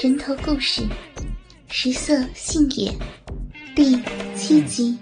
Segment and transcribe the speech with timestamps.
[0.00, 0.80] 人头故事，
[1.66, 2.96] 食色性也，
[3.74, 4.00] 第
[4.36, 4.96] 七集。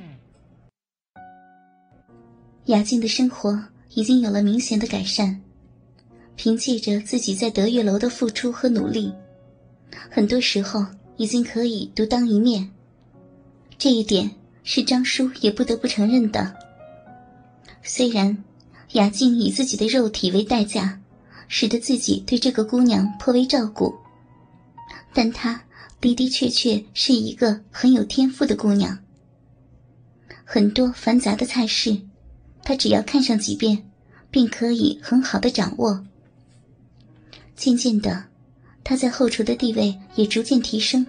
[2.65, 3.63] 雅静的生活
[3.93, 5.39] 已经有了明显的改善，
[6.35, 9.13] 凭借着自己在德月楼的付出和努力，
[10.11, 10.83] 很多时候
[11.19, 12.71] 已经可以独当一面。
[13.77, 14.31] 这一点
[14.65, 16.57] 是张叔也不得不承认的。
[17.83, 18.43] 虽然
[18.93, 20.99] 雅静以自己的肉体为代价，
[21.49, 23.95] 使得自己对这个姑娘颇为照顾。
[25.17, 25.63] 但她
[25.99, 28.99] 的的确确是一个很有天赋的姑娘。
[30.45, 32.03] 很多繁杂的菜式，
[32.63, 33.83] 她只要看上几遍，
[34.31, 36.05] 便可以很好的掌握。
[37.57, 38.27] 渐渐的，
[38.85, 41.07] 她在后厨的地位也逐渐提升。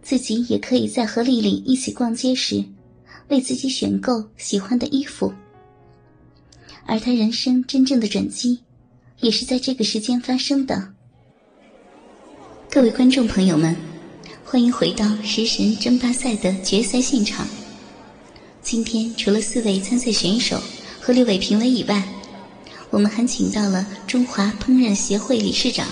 [0.00, 2.64] 自己也可以在和丽丽一起逛街时，
[3.26, 5.34] 为自己选购喜欢的衣服。
[6.84, 8.60] 而她人生真正的转机，
[9.18, 10.94] 也是在这个时间发生的。
[12.76, 13.74] 各位观众朋友们，
[14.44, 17.48] 欢迎回到食神争霸赛的决赛现场。
[18.62, 20.60] 今天除了四位参赛选手
[21.00, 22.06] 和六位评委以外，
[22.90, 25.88] 我们还请到了中华烹饪协会理事长、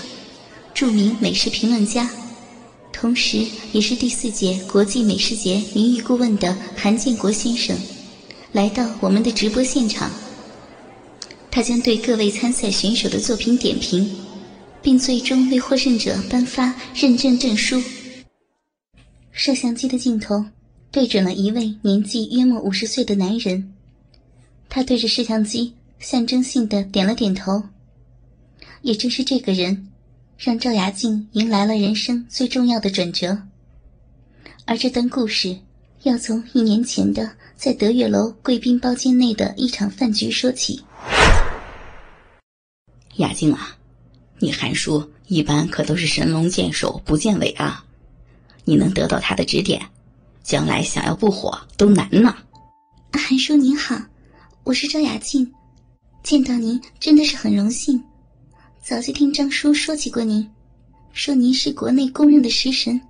[0.75, 2.11] 著名美食评论家，
[2.93, 7.75] 同时也是第四届国际美食节名誉顾问的韩建国先生，
[8.53, 10.11] 来到我们的直播现场。
[11.51, 14.15] 他将对各位参赛选手的作品点评。
[14.85, 17.83] 并最终为获胜者颁发认证证书。
[19.33, 20.45] 摄像机的镜头
[20.93, 23.73] 对准了一位年纪约莫五十岁的男人，
[24.69, 27.63] 他对着摄像机象征性的点了点头。
[28.83, 29.89] 也正是这个人，
[30.37, 33.39] 让赵雅静迎来了人生最重要的转折。
[34.67, 35.59] 而这段故事
[36.03, 40.83] 要从一年前的在德月楼贵宾包间内的一场饭局说起。
[43.17, 43.79] 雅静啊。
[44.45, 47.83] 你韩叔一般可都是神龙见首不见尾啊！
[48.67, 49.81] 你能得到他的指点，
[50.43, 52.37] 将来想要不火都难呢。
[53.15, 53.99] 韩叔您好，
[54.63, 55.51] 我是赵雅静，
[56.23, 58.05] 见到您真的是很荣幸。
[58.83, 60.47] 早就听张叔说起过您，
[61.15, 63.01] 说您是国内公认的食神。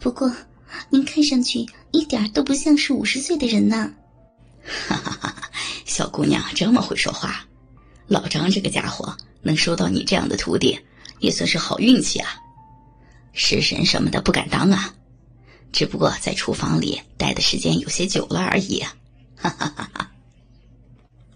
[0.00, 0.34] 不过，
[0.88, 3.92] 您看上去一点都不像是五十岁的人呐。
[4.64, 5.50] 哈哈哈！
[5.84, 7.44] 小姑娘这么会说话，
[8.06, 9.14] 老张这个家伙。
[9.42, 10.78] 能收到你这样的徒弟，
[11.20, 12.28] 也算是好运气啊！
[13.32, 14.94] 食神什么的不敢当啊，
[15.72, 18.80] 只不过在厨房里待的时间有些久了而已。
[18.80, 18.92] 啊
[19.36, 20.10] 哈哈哈哈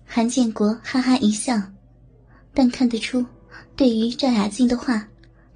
[0.05, 1.61] 韩建国哈哈一笑，
[2.53, 3.25] 但看得出，
[3.77, 5.07] 对于赵雅静的话，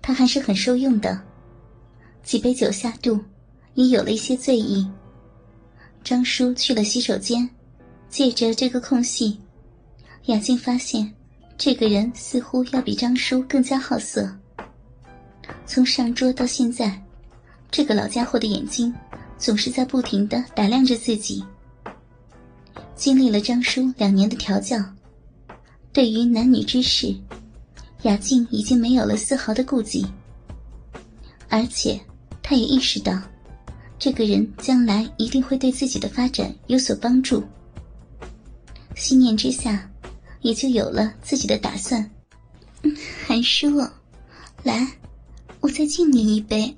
[0.00, 1.20] 他还是很受用的。
[2.22, 3.20] 几杯酒下肚，
[3.74, 4.88] 也有了一些醉意。
[6.04, 7.50] 张叔去了洗手间，
[8.08, 9.40] 借着这个空隙，
[10.26, 11.12] 雅静发现。
[11.58, 14.30] 这个人似乎要比张叔更加好色。
[15.64, 17.02] 从上桌到现在，
[17.70, 18.94] 这个老家伙的眼睛
[19.38, 21.44] 总是在不停的打量着自己。
[22.94, 24.78] 经历了张叔两年的调教，
[25.92, 27.14] 对于男女之事，
[28.02, 30.06] 雅静已经没有了丝毫的顾忌。
[31.48, 31.98] 而且，
[32.42, 33.20] 她也意识到，
[33.98, 37.42] 这个人将来一定会对自己的发展有所帮助。
[38.94, 39.90] 心念之下。
[40.46, 42.08] 也就有了自己的打算。
[43.26, 43.80] 韩叔，
[44.62, 44.86] 来，
[45.58, 46.72] 我再敬您一杯，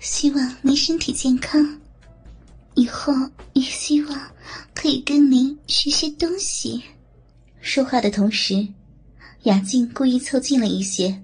[0.00, 1.80] 希望您身体健康，
[2.74, 3.12] 以后
[3.52, 4.20] 也希望
[4.74, 6.82] 可以跟您学些东西。
[7.60, 8.66] 说话的同时，
[9.44, 11.16] 雅静故意凑近了一些，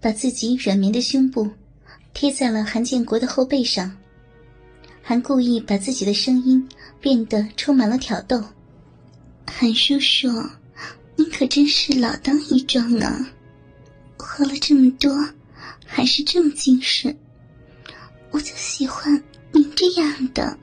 [0.00, 1.50] 把自己软绵的胸部
[2.14, 3.90] 贴在了韩建国的后背上，
[5.02, 6.68] 还故意把自己的声音
[7.00, 8.40] 变得充满了挑逗。
[9.44, 10.28] 韩叔叔。
[11.18, 13.28] 你可真是老当益壮啊，
[14.16, 15.10] 喝了这么多，
[15.84, 17.14] 还是这么精神，
[18.30, 19.20] 我就喜欢
[19.50, 20.56] 您这样的。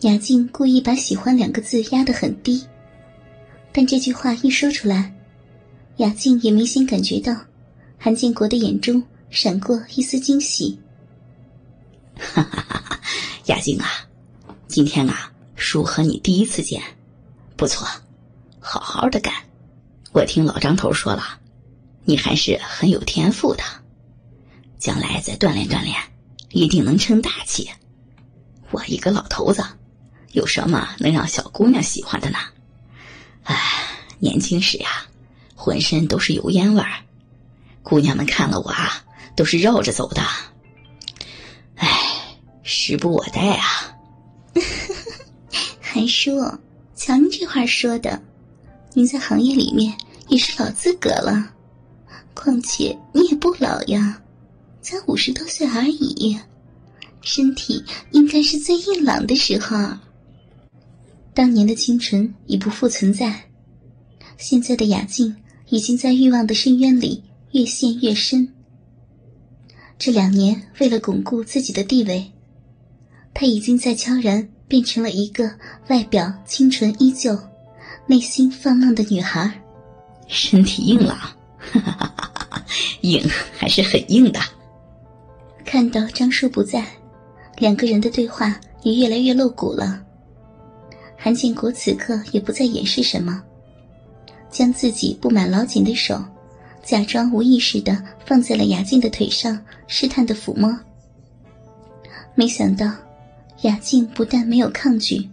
[0.00, 2.66] 雅静故意把“喜欢”两个字压得很低，
[3.70, 5.14] 但这句话一说出来，
[5.98, 7.36] 雅静也明显感觉到
[7.98, 10.80] 韩建国的眼中闪过一丝惊喜。
[12.16, 13.00] 哈哈哈哈
[13.46, 13.86] 雅静啊，
[14.66, 16.82] 今天啊，叔和你第一次见，
[17.54, 17.86] 不错，
[18.60, 19.30] 好好的干。
[20.12, 21.38] 我听老张头说了，
[22.04, 23.62] 你还是很有天赋的，
[24.78, 25.94] 将来再锻炼锻炼，
[26.50, 27.68] 一定能成大器。
[28.70, 29.64] 我一个老头子，
[30.32, 32.38] 有什么能让小姑娘喜欢的呢？
[33.44, 33.56] 哎，
[34.18, 35.06] 年轻时呀，
[35.54, 37.04] 浑身都是油烟味儿，
[37.82, 39.04] 姑娘们看了我啊，
[39.36, 40.22] 都是绕着走的。
[41.76, 41.88] 哎，
[42.62, 43.94] 时不我待啊！
[45.80, 46.40] 韩叔，
[46.94, 48.22] 瞧您这话说的，
[48.98, 49.96] 您在行业里面。
[50.26, 51.54] 也是老资格了，
[52.34, 54.20] 况且你也不老呀，
[54.82, 56.36] 才五十多岁而已，
[57.22, 59.78] 身体应该是最硬朗的时候。
[61.32, 63.44] 当年的清纯已不复存在，
[64.36, 65.34] 现在的雅静
[65.70, 67.22] 已经在欲望的深渊里
[67.52, 68.52] 越陷越深。
[69.98, 72.30] 这两年，为了巩固自己的地位，
[73.32, 75.50] 她已经在悄然变成了一个
[75.88, 77.34] 外表清纯依旧、
[78.10, 79.52] 内心放浪的女孩。
[80.26, 81.14] 身体硬朗，
[81.58, 82.64] 哈哈哈哈
[83.02, 83.22] 硬
[83.56, 84.40] 还是很硬的。
[85.62, 86.86] 看到张叔不在，
[87.58, 90.02] 两个人的对话也越来越露骨了。
[91.18, 93.42] 韩建国此刻也不再掩饰什么，
[94.50, 96.18] 将自己布满老茧的手，
[96.82, 100.74] 假装无意识的放在了雅静的腿上，试探的抚摸。
[102.34, 102.90] 没想到，
[103.62, 105.28] 雅静不但没有抗拒，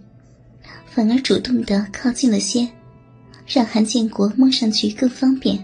[0.95, 2.65] 反而主动的靠近了些，
[3.45, 5.59] 让韩建国摸上去更方便。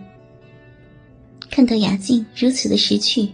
[1.49, 3.29] 看到雅静如此的识趣。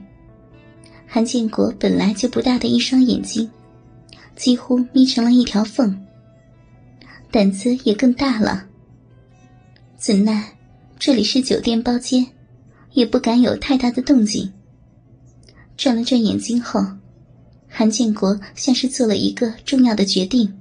[1.08, 3.50] 韩建国本来就不大的一双眼睛，
[4.36, 6.00] 几乎眯成了一条缝，
[7.32, 8.68] 胆子也更大了。
[9.98, 10.56] 怎奈
[11.00, 12.24] 这里是酒店包间，
[12.94, 14.54] 也不敢有太大的动静。
[15.76, 16.80] 转了转眼睛后，
[17.68, 20.54] 韩建国像是做了一个重要的决定：“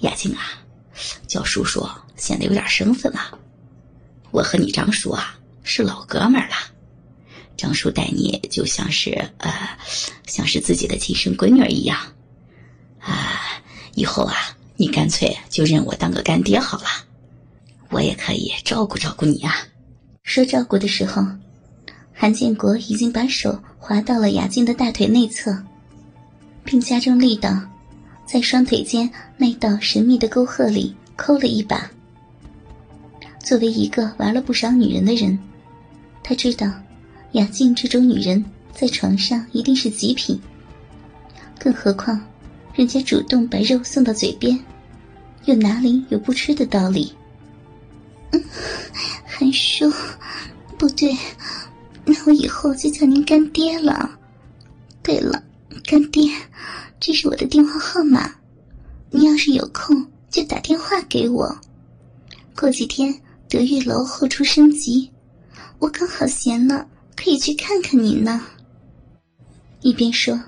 [0.00, 0.40] 雅静啊，
[1.26, 3.38] 叫叔叔显得有点生分了。
[4.30, 6.54] 我和你张叔啊是老哥们儿了。”
[7.56, 9.52] 张叔待你就像是呃，
[10.28, 11.98] 像是自己的亲生闺女一样，
[13.00, 13.60] 啊，
[13.94, 16.86] 以后啊，你干脆就认我当个干爹好了，
[17.90, 19.66] 我也可以照顾照顾你啊。
[20.22, 21.20] 说照顾的时候，
[22.14, 25.64] 韩建国已经把手滑到了雅静的大腿内侧，
[26.62, 27.50] 并加重力道，
[28.30, 31.90] 在双腿间那道神秘的沟壑里抠了一把。
[33.40, 35.38] 作为一个玩了不少女人的人，
[36.22, 36.70] 他知道。
[37.32, 38.42] 雅静这种女人
[38.72, 40.40] 在床上一定是极品，
[41.58, 42.18] 更何况
[42.74, 44.58] 人家主动把肉送到嘴边，
[45.44, 47.12] 又哪里有不吃的道理？
[48.32, 48.42] 嗯，
[49.26, 49.92] 韩叔，
[50.78, 51.14] 不对，
[52.06, 54.18] 那我以后就叫您干爹了。
[55.02, 55.42] 对了，
[55.84, 56.30] 干爹，
[57.00, 58.34] 这是我的电话号码，
[59.10, 61.58] 你要是有空就打电话给我。
[62.56, 63.14] 过几天
[63.48, 65.10] 德月楼后厨升级，
[65.78, 66.86] 我刚好闲了。
[67.20, 68.40] 可以去看看您呢。
[69.80, 70.40] 一边说，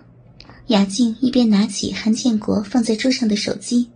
[0.69, 3.91] 雅静一边拿起韩建国放在桌上的手机，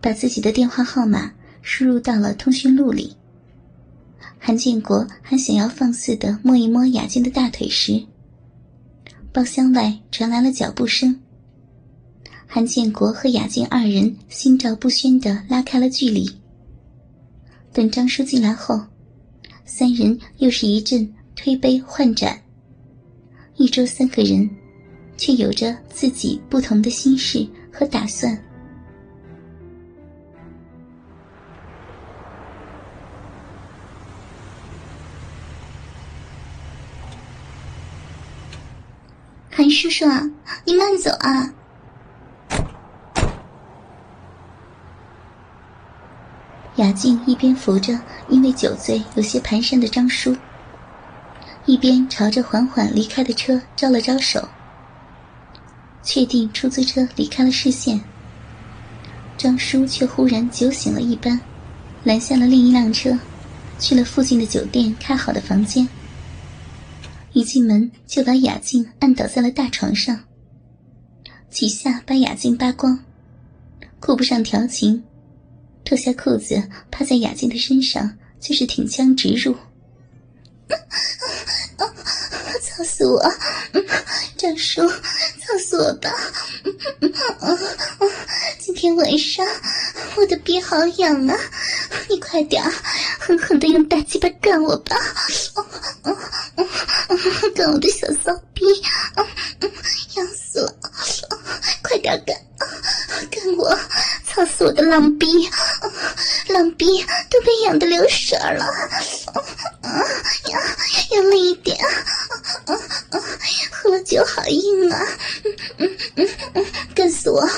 [0.00, 3.14] 把自己的电话号码输入到了通讯录里。
[4.38, 8.02] 韩建国还想要放肆的摸一摸雅静的大腿时，
[9.30, 11.20] 包厢外传来了脚步声。
[12.54, 16.24] 韩建国和雅静二人心照不宣的拉开了距离。
[17.72, 18.80] 等张叔进来后，
[19.64, 21.12] 三人又是一阵。
[21.34, 22.40] 推杯换盏，
[23.56, 24.48] 一桌三个人，
[25.16, 28.40] 却有着自己不同的心事和打算。
[39.50, 40.22] 韩叔叔啊，
[40.64, 41.52] 你慢走啊！
[46.76, 47.98] 雅静一边扶着
[48.28, 50.36] 因为酒醉有些蹒跚的张叔。
[51.66, 54.46] 一边朝着缓缓离开的车招了招手，
[56.02, 57.98] 确定出租车离开了视线，
[59.38, 61.40] 张叔却忽然酒醒了一般，
[62.02, 63.18] 拦下了另一辆车，
[63.78, 65.88] 去了附近的酒店开好的房间。
[67.32, 70.20] 一进门就把雅静按倒在了大床上，
[71.48, 72.98] 几下把雅静扒光，
[73.98, 75.02] 顾不上调情，
[75.84, 79.54] 脱下裤子趴在雅静的身上就是挺枪直入。
[82.62, 83.22] 操死我！
[84.36, 86.10] 张叔，操死我吧！
[88.58, 89.46] 今天晚上
[90.16, 91.38] 我的逼好痒啊！
[92.08, 92.62] 你快点
[93.20, 94.96] 狠狠的用大鸡巴干我吧！
[97.54, 98.64] 干我的小骚逼！
[100.16, 100.74] 痒死了！
[101.82, 102.36] 快点干！
[103.30, 103.78] 干我！
[104.34, 105.26] 操死我的浪逼！
[106.48, 106.86] 浪逼
[107.30, 108.66] 都被痒的流水了！
[110.50, 110.60] 痒
[111.12, 111.78] 用力一点！
[113.70, 115.06] 喝了酒好硬啊！
[116.96, 117.48] 干死我！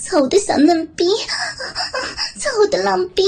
[0.00, 1.04] 操我的小嫩逼！
[2.38, 3.22] 操我的浪逼！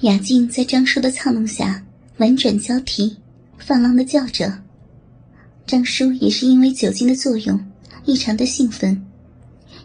[0.00, 1.84] 雅静在张叔的操弄下
[2.16, 3.18] 婉转交替，
[3.58, 4.50] 放浪的叫着。
[5.66, 7.71] 张叔也是因为酒精的作用，
[8.04, 9.04] 异常的兴奋，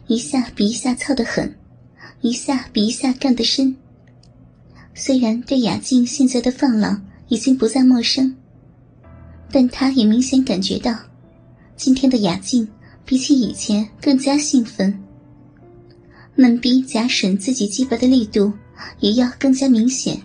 [0.08, 1.56] 一下比一下操得狠，
[2.22, 3.76] 一下比一下干得深。
[4.96, 8.36] 虽然对雅静现在的放浪已经不再陌生，
[9.52, 10.98] 但他也明显感觉到，
[11.76, 12.68] 今天的雅静
[13.06, 14.98] 比起以前更加兴奋。
[16.36, 18.54] 闷逼夹吮自己鸡巴的力度
[19.00, 20.22] 也要更加明显。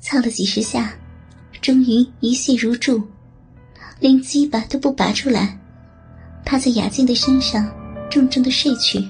[0.00, 0.94] 操了几十下，
[1.60, 3.02] 终于一泻如注，
[4.00, 5.59] 连鸡巴都不拔出来，
[6.44, 7.70] 趴在雅静的身上，
[8.10, 9.06] 重重的睡去。